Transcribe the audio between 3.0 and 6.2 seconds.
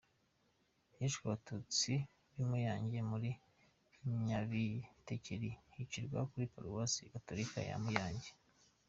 muri Nyabitekeri bicirwa